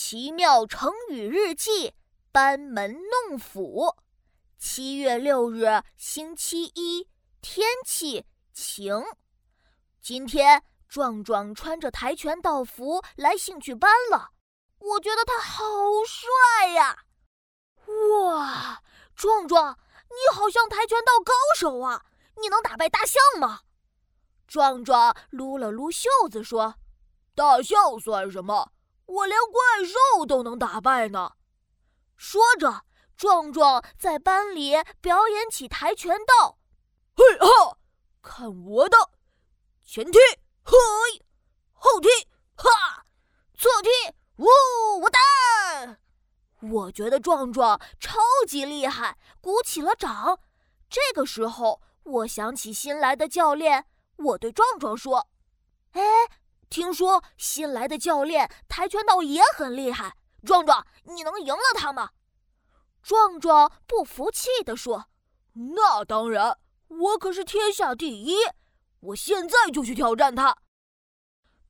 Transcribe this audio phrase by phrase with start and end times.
[0.00, 1.92] 奇妙成语日记：
[2.30, 2.98] 班门
[3.28, 3.96] 弄斧。
[4.56, 7.08] 七月六日，星期一，
[7.42, 9.02] 天气晴。
[10.00, 14.30] 今天壮壮穿着跆拳道服来兴趣班了，
[14.78, 15.64] 我觉得他好
[16.06, 16.98] 帅呀！
[18.22, 18.80] 哇，
[19.16, 19.76] 壮壮，
[20.10, 22.06] 你好像跆拳道高手啊！
[22.40, 23.62] 你能打败大象吗？
[24.46, 26.76] 壮壮撸了撸袖子说
[27.34, 28.70] ：“大象算什么？”
[29.08, 31.32] 我连怪兽都能打败呢！
[32.14, 32.84] 说着，
[33.16, 36.58] 壮壮在班里表演起跆拳道。
[37.16, 37.78] 嘿哈，
[38.20, 38.98] 看我的
[39.82, 40.18] 前踢，
[40.62, 40.76] 嘿，
[41.72, 42.08] 后踢，
[42.54, 43.06] 哈，
[43.58, 43.88] 侧踢，
[44.36, 44.46] 呜，
[45.00, 45.18] 我打！
[46.60, 50.38] 我觉得壮壮超级厉害，鼓起了掌。
[50.90, 55.28] 这个时候，我想起新来的教练，我对壮壮说
[55.92, 56.02] ：“哎。”
[56.70, 60.14] 听说新来的教练跆拳道也很厉害，
[60.44, 62.10] 壮壮，你能赢了他吗？
[63.02, 65.06] 壮壮不服气地说
[65.74, 68.36] ：“那当然，我可是天下第一，
[69.00, 70.56] 我现在就去挑战他。”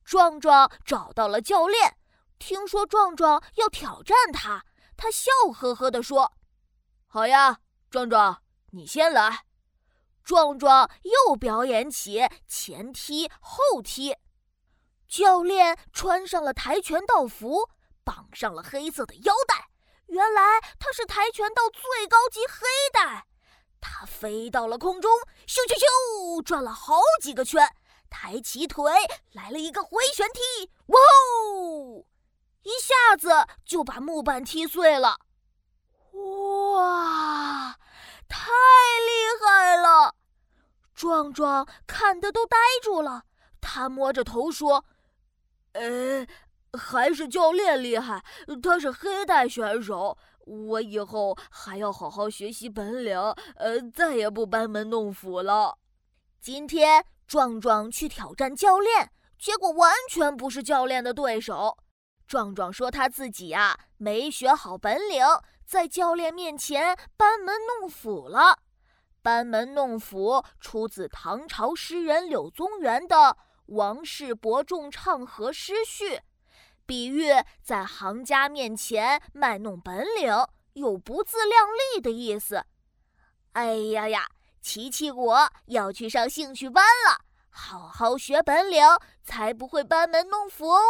[0.03, 1.97] 壮壮找到了教练，
[2.37, 4.65] 听说壮壮要挑战他，
[4.97, 6.33] 他笑呵呵地说
[7.07, 8.41] ：“好呀，壮壮，
[8.71, 9.45] 你先来。”
[10.23, 14.15] 壮壮又表演起前踢后踢。
[15.09, 17.67] 教练穿上了跆拳道服，
[18.03, 19.69] 绑上了黑色的腰带。
[20.05, 23.25] 原来他是跆拳道最高级黑带。
[23.81, 25.11] 他飞到了空中，
[25.47, 27.67] 咻咻咻，转了好几个圈，
[28.09, 28.91] 抬起腿
[29.31, 32.05] 来了一个回旋踢，哇哦！
[32.61, 35.17] 一下子就把木板踢碎了。
[36.11, 37.75] 哇，
[38.27, 40.13] 太厉害了！
[40.93, 43.23] 壮壮看得都呆住了。
[43.59, 44.85] 他摸着头说。
[45.79, 46.27] 呃，
[46.77, 48.23] 还是教练厉害，
[48.61, 50.17] 他是黑带选手。
[50.45, 53.17] 我以后还要好好学习本领，
[53.55, 55.77] 呃，再也不班门弄斧了。
[56.41, 61.77] 今天壮壮去挑战教练，结果完全不是教练的对手。
[62.27, 65.23] 壮壮说他自己呀没学好本领，
[65.65, 68.59] 在教练面前班门弄斧了。
[69.21, 73.37] 班门弄斧出自唐朝诗人柳宗元的。
[73.69, 76.21] 王氏伯仲唱和诗序，
[76.85, 77.29] 比喻
[77.63, 80.33] 在行家面前卖弄本领，
[80.73, 82.65] 有不自量力的意思。
[83.53, 84.27] 哎呀呀，
[84.61, 88.83] 琪琪我要去上兴趣班了，好好学本领，
[89.23, 90.81] 才不会班门弄斧哦。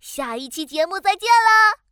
[0.00, 1.85] 下一期节目再见啦！